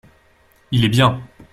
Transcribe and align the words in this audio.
Il 0.71 0.83
est 0.83 0.89
bien. 0.89 1.21